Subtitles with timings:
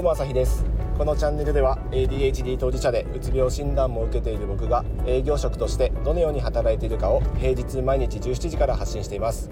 [0.00, 0.64] どうも朝日です。
[0.96, 9.50] このチャンネルでは ADHD 当事者でうつ病診断も受けている僕が営業職としてどのように働いているかを平日毎日17時から発信しています、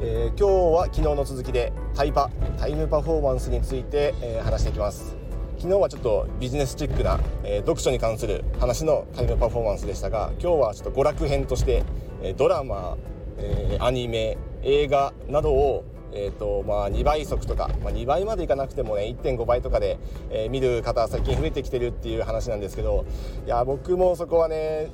[0.00, 5.14] えー、今日は昨日の続きでタイパタイムパフォーマンスについて、えー、話していきます。
[5.58, 11.84] 昨日はちょっとビジネスチックな、えー、読書に関する話のタイムパフォーマンスでしたが今日はちょっと娯楽編として、
[12.22, 12.96] えドラマ、
[13.36, 15.84] えアニメ映画などを
[16.16, 19.98] えーとまあ、2倍速とか、まあ、2倍までいかなくてもね1.5倍とかで、
[20.30, 23.04] えー、見る方最近増えてきてるっていう話なんですけど
[23.44, 24.90] いや僕もそこはね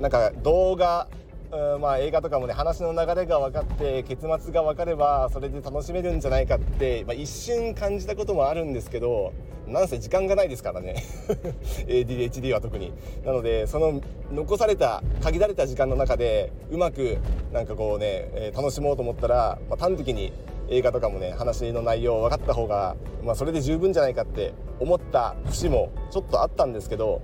[0.00, 1.08] なんか動画
[1.50, 9.32] うんまあ、映画とかもね話の流れが分かって結末が分かればそれで楽しめるんじゃないかって、まあ、一瞬感じたこともあるんですけど
[9.66, 11.04] なんせ時間がないですからね。
[11.86, 12.92] ADHD は特に。
[13.24, 14.00] なのでその
[14.32, 17.18] 残された限られた時間の中でうまく
[17.52, 20.32] なんかこうね、えー、楽しもうと思ったら、まあ、端的に
[20.70, 27.22] 映画とかもね話の内容分かった方が、まあ、それで十分じゃないかって思った節もちょっとあったんですけど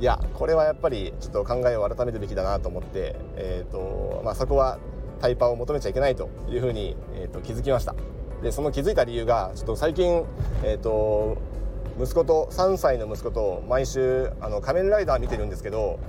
[0.00, 4.78] いやこれはやっぱりちょっと考えを改めるべきだなと思って、えーとまあ、そこは
[5.20, 7.94] タイパを求めちゃいけないというふうに、えーと、気づきました。
[8.42, 10.24] でその気づいた理由がちょっと最近、
[10.64, 11.36] えーと
[12.00, 16.00] 息子と3歳の息子と毎週あの仮面ライダー見てるんですけど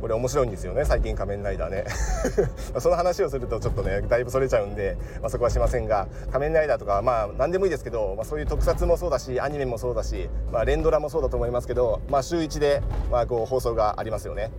[0.00, 1.84] これ面白いんですよね最近仮面ライダーね。
[2.78, 14.50] その話をするとちょっとねだいぶそれちゃうんで、まあ、そこはしませんが仮面ライダーとかまあ何でもいいですけど、まあ、そういう特撮もそうだしアニメもそうだし、まあ、連ドラもそうだと思いますけど、まあ、週1で、まあ、こう放送がありますよね。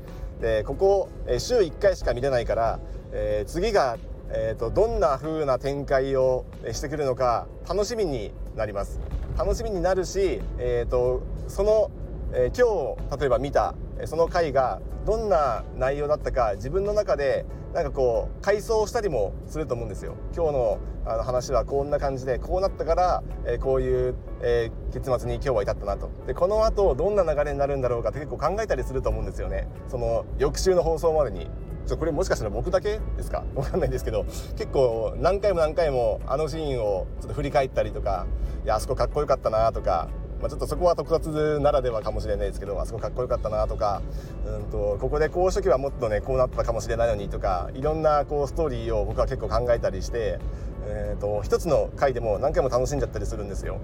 [0.42, 2.80] でここ、え週1回しか見れないから、
[3.12, 3.98] えー、次が
[4.30, 9.00] えーと、どんな風な展開をしてくるのか楽しみになります。
[9.38, 11.92] 楽しみになるし、えーとその、
[12.34, 13.76] えー、今日例えば見た
[14.06, 20.16] その回がどんな内容だったか自分の中でなんかこう回想したりもすると思うんですよ。
[20.36, 29.70] 今日のあの話はこんな感じでこうなったから、えー、こういう、えー、結末に今日は至ったなとでこの後どんな流れになるんだろうかって結構考えたりすると思うんですよね。
[29.88, 31.50] その翌週の放送までに
[31.86, 33.46] ちょこれもしかしたら僕だけですか？
[33.56, 34.26] わかんないんですけど
[34.58, 38.28] 結構何回も何回もあのシーンをちょっと振り返ったりとか
[38.66, 40.10] いやあそこかっこよかったなとか
[40.42, 44.02] まあ、ちょっとそこは特撮ならではかもしれないですけどあそこかっこよかったなとか
[44.46, 50.40] うんとここでこうしとけばもっとねこうなったかもしれないのにとかいろんなこうストーリーを僕は結構考えたりして、
[50.88, 53.80] えーと、一つの回でも何回も楽しんじゃったりするんですよ。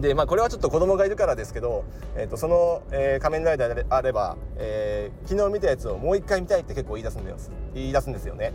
[0.00, 1.84] でまあこれはちょっと子供がいるからですけど、
[2.16, 8.52] えー、とその、えー、仮面ライダーであれば、えー、昨日見たやつをもう一回見たいって結構言い出すんです言い出すんですよね。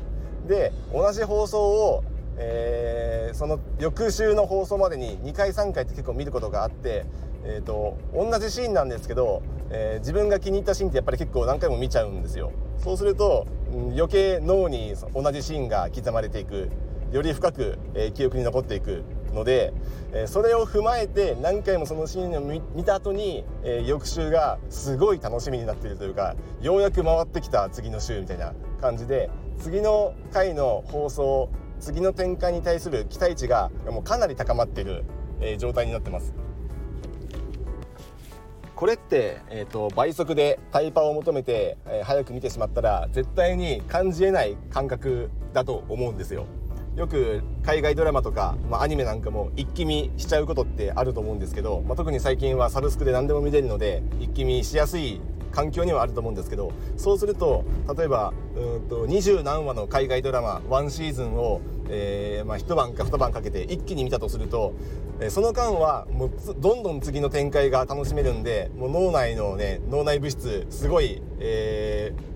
[0.47, 2.03] で同じ放送を
[2.41, 7.05] えー、その翌週の放送までに2回3回って結構見ることがあって、
[7.43, 12.51] えーと、同じシーンなんですけど、えー、自分が気に入ったシーンってやっぱり結構何回も見ちゃうんですよ。
[12.77, 13.45] そうすると、
[13.93, 16.69] 余計脳に同じシーンが刻まれていく
[17.11, 19.73] より深く、えー、記憶に残っていくので、
[20.13, 29.29] え、それを踏まえて何回もそのシーンを見た後に、え、翌週がすごい楽しみになっているというかようやく回ってきた次の週みたいな感じで
[29.59, 35.03] 次の回の放送次の展開に対する期待値がもうかなり高まっている、
[35.41, 36.33] えー、状態になってます。
[38.75, 46.45] これって、えーと、倍速でタイパを求めて、えー、早く見てしまったら絶対に感じえない感覚だと思うんですよ。
[46.95, 57.63] よく海外ドラマとか、まあ、アニメなんかも一気見しちゃうことってあると思うんですけど、まあ、特に最近はサブスクで何でも見れるので一気見しやすい環境にはあると思うんですけどそうすると
[57.97, 64.73] 例えばうんと20何話の海外ドラマ1シーズンを、えーまあ、一晩か二晩かけて一気に見たとすると、
[65.19, 72.29] え、その間はもうどんどん次の展開が楽しめるんでもう脳内のね脳内物質すごい、えー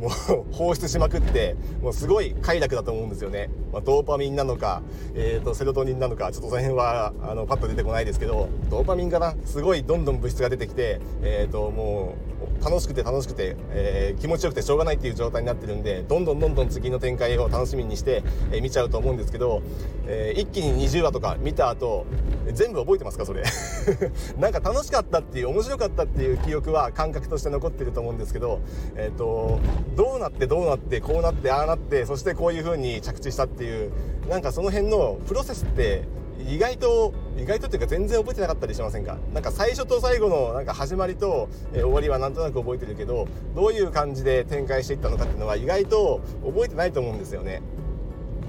[0.00, 4.82] もう放出しまくってもうすごい快楽だと思うんですよね、まあ、ドーパミンなのか、
[5.14, 12.30] えーと、セロトニンなのかちょっとその辺はあのパッと出てこないですけどドーパミンかなすごいどんどん物質が出てきて、えーともう
[12.64, 18.22] 楽しくて楽しくて、えー、気持ちよくてしょうがないっていう状態になってるんでどんどんどんどん次の展開を楽しみにして、
[18.52, 19.62] えー、見ちゃうと思うんですけど、
[20.06, 22.06] えー、一気に20話とか見た後
[22.52, 23.42] 全部覚えてますかそれ？
[24.38, 28.60] なんか楽しかったっていう面白かったっていう記憶は感覚として残ってると思うんですけど、
[28.96, 29.58] えーと、
[29.96, 33.92] どうなってどうなってこうなってああなってそしてこういう風に着地したってていう
[34.28, 36.04] なんかその辺のプロセスって
[36.48, 39.18] 意外と意外とっていうか全然覚えてなかったりしませんか？
[39.34, 47.60] なんか最初と最後のなんか始まりと、えー、終わりはなんとなく覚えてるけどどういう感じで展開していったのかっていうのは意外と覚えてないと思うんですよね。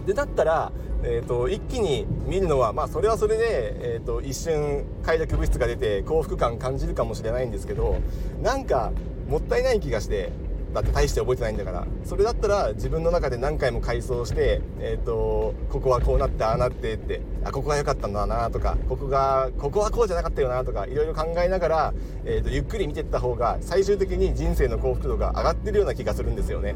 [0.07, 0.71] でだったら、
[1.03, 7.97] えーと、一気に見るのはまあそれはそれで、えーと、一瞬快楽物質が出て幸福感感じるかもしれないんですけど
[8.41, 8.91] なんか
[9.27, 10.31] もったいない気がして
[10.73, 21.93] だって大して覚えてないんだからそれだったら自分の中で何回も回想して、えーと、ここはこうなってああなってってあここが良かったんだなとかここがここはこうじゃなかったよなとかいろいろ考えながら、
[22.25, 26.75] えーと、ゆっくり見ていった方が最終的に人生の幸福度が上がってるような気がするんですよね。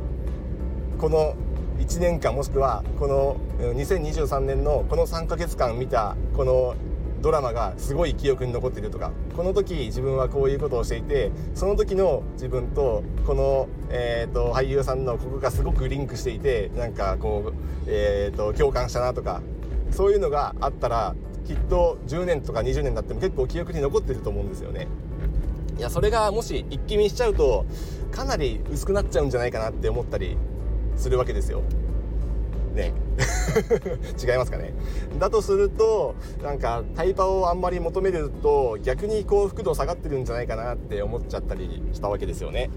[1.00, 1.36] この
[1.78, 6.76] 1年間もしくはこの2023年のこの3ヶ月間見たこの
[7.22, 17.54] ドラマがすごい記憶に残っているとかこの時自分はこういうことをしていてその時の自分とこの、えーと、俳優さんのここがすごくリンクしていてなんかこう、
[17.88, 19.42] えーと、共感したなとか
[19.92, 21.16] そういうのがあったら
[21.46, 24.88] きっと10年とか20年経っても結構記憶に残ってると思うんですよね。
[25.78, 27.66] いやそれがもし一気見しちゃうと
[28.12, 30.38] かなり薄くなっちゃうんじゃないかなって思ったり
[30.96, 31.62] するわけですよ。
[32.74, 32.94] ね
[34.22, 34.74] 違いますかね。
[35.20, 42.70] だとするとなんかタイパをあんまり求めると逆に幸福度下がってるんじゃないかなって思っちゃったりしたわけですよね。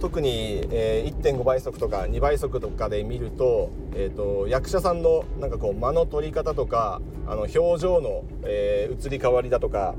[0.00, 9.94] 特に、えー、1.5倍速とか2倍速とかで見ると,、えーと、役者さんのなんかこう間の取り方とかあの表情の、えー、移り変わりだとか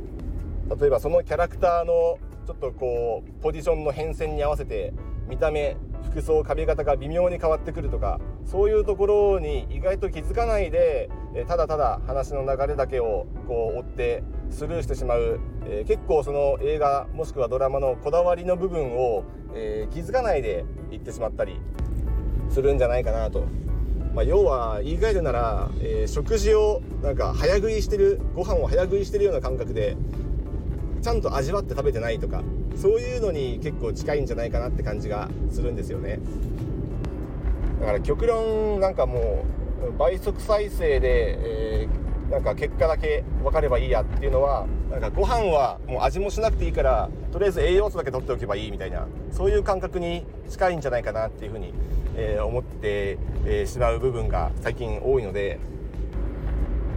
[0.80, 4.94] 例えばそのキャラクターのちょっとこうポジションの変遷に合わせて
[5.28, 5.76] 見た目
[6.08, 11.10] 服装髪型が微妙に変わってくるとかそういうところに意外と気づかないで
[11.48, 19.24] ただただ話の流れだけをこう追ってスルーしてしまう、えー、結構その映画もしくはドラマのこだわりの部分を、
[19.54, 21.60] えー、気づかないで言ってしまったり
[22.50, 23.46] するんじゃないかなと。
[24.16, 29.96] まあ、要は言い換えるなら、えー、食事をなんか早食いしてるご飯を早食いしてるような感覚で
[31.02, 32.44] ちゃんと味わって食べてないとか
[32.76, 36.20] そういうのに結構近いんじゃないかなって感じがするんですよね。
[37.80, 39.46] だから極論なんかも
[39.88, 41.38] う倍速再生で、
[41.84, 51.74] えー、なんか結果だけ分かればいいやっていうのはなんかご飯はもう味もしなくていいからとりあえず栄養素だけ取っておけばいいみたいなそういう感覚に近いんじゃないかなっていうふうに、
[52.16, 55.60] えー、思って、えー、しまう部分が最近多いので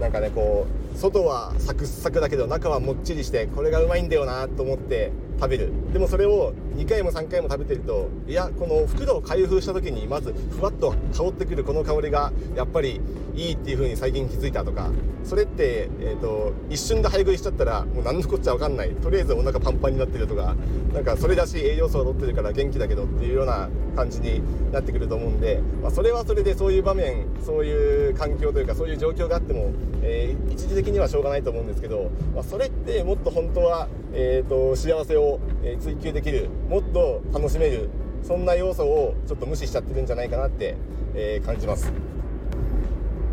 [0.00, 5.72] なんかねこう外はサクサクだけど中はもっちりしてこれがうまいんだよなと思って食べる。
[5.92, 13.00] でもそれを2回も3回も食べてるといやこの袋を開封した時にまずふわっと香ってくるこの香りがやっぱり
[13.34, 14.90] いいっていう風に最近気づいたとか
[15.24, 20.56] それって、えーと、一瞬で早食いしちゃったらもう何のこっちゃ分かんないとりあえずお腹パンパンになってるとか
[20.92, 24.40] なんかそれだし栄養素を取ってるから元気だけどっていうような感じに
[24.72, 29.72] なってくると思うんで、まあ、それはそれでそういう場面そういう環境というかそういう状況があっても、
[30.02, 37.90] えー、一時的的にはしょうがないと思うんですけど、まあ、それってもっと本当は、えーと幸せをえ追求できるもっと楽しめる
[38.22, 40.76] そんな要素をちょっと無視しちゃってるんじゃないかなって、
[41.14, 41.92] えー、感じます。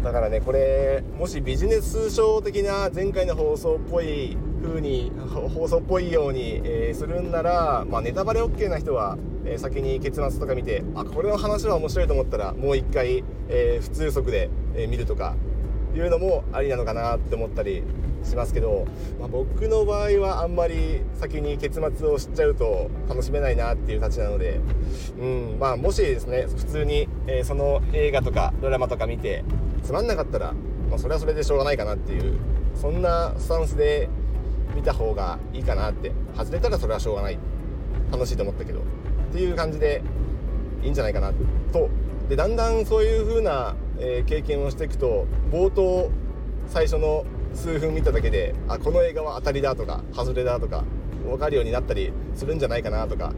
[0.03, 5.11] だからねこれもしビジネス書的な前回の放送っぽい風に
[5.53, 15.35] 放送っぽいように、えー、するんなら、まあ、ネタバレ OK な人は、えー、先に結末とか見てあこれの話は面白いと思ったらもう一回、え普通速で、え見るとか
[15.95, 17.83] いうのもありなのかなって思ったり
[18.23, 18.85] しますけど、
[19.19, 24.59] まあ、僕の場合はあんまり先に結末を知っちゃうと楽しめないなっていうたちなので、
[25.19, 29.43] うんまあ、もしですね普通に、えー、その映画とかドラマとか見て
[29.83, 30.53] つまんなかったら、
[30.89, 32.37] まあ、それはそれでしょうがないかなっていう
[32.75, 34.09] そんなスタンスで
[34.75, 37.39] 見た方がいいかなって外れたらそれはしょうがない。
[38.11, 38.79] 楽しいと思ったけど。
[38.79, 38.83] っ
[39.31, 40.01] ていう感じで
[40.83, 41.33] いいんじゃないかな
[41.73, 41.89] と
[42.29, 46.09] でだんだんそういう風な、え、経験をしていくと冒頭
[46.67, 50.83] 最初の数分見ただけであこの映画は当たりだとか外れだとか
[51.25, 53.33] 分かるようになったりするんじゃないかなとか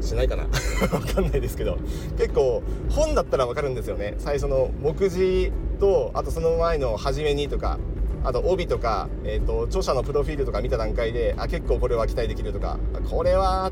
[0.00, 0.46] しないかな？
[0.88, 1.78] 分かんないですけど
[2.16, 4.14] 結構本だったら分かるんですよね。
[4.18, 5.50] 最初の目次
[5.80, 7.78] とあとその前の初めにとか
[8.24, 13.70] あと帯とか、えーと、著者のプロフィールとか見た段階であ結構これは期待できるとかこれは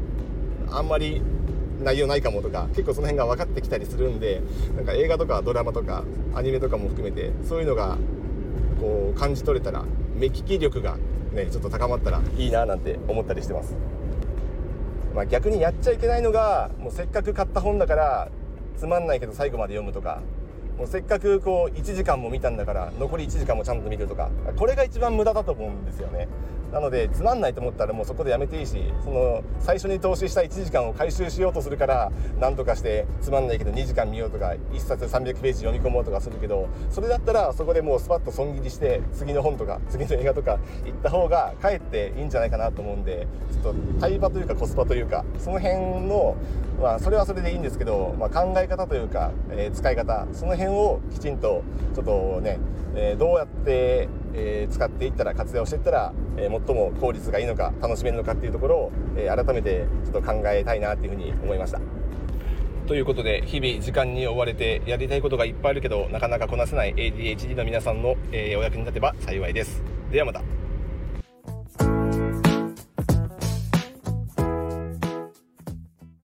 [0.71, 1.21] あんまり
[1.83, 4.42] 内容ないかもとか結構その辺が分かってきたりするんで
[4.76, 6.04] なんか映画とかドラマとか
[6.35, 7.97] アニメとかも含めてそういうのが
[8.80, 10.97] こう感じ取れたら目利き力が
[11.33, 13.75] ねちょっと高まったらいいななんて思ったりしてます、
[15.14, 18.28] まあ、逆にやっちゃいけないのがもうせっかく買った本だから
[18.76, 20.23] つまんないけど最後まで読むとか
[20.76, 26.28] もうせっかくこう1時間も見たんだから残り1時間もちゃんと見るとかこれが一番無駄だと思うんですよね。
[26.73, 46.37] なのでつまんないと思ったらもうそこでやめていいしその最初に投資した1時間を回収しようとするから何とかしてつまんないけど2時間見ようとか1冊300ページ読み込もうとかするけどそれだったらそこでもうスパッと損切りして次の本とか次の映画とか行った方がかえっていいんじゃないかなと思うんでちょっとタイパというかコスパというかその辺の
[46.80, 51.62] まあそれはそれでいいんですけど、まあ、考え方というか、えー、使い方その辺をきちんと
[51.94, 52.58] ちょっとね、
[52.94, 61.81] えー、どうやってえー、使っていったら活用していったら、えー、最も効率がいいのか楽しめるのかっていうところを、えー、改めてちょっと考えたいなっていうふうに思いました。
[62.87, 69.83] ということで日々時間に追われてやりたいことがいっぱいあるけどなかなかこなせない ADHD の皆さんの、えお役に立てば幸いです。
[70.12, 70.55] ではまた。